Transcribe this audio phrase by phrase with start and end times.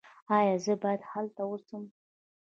[0.37, 1.83] ایا زه باید هلته اوسم؟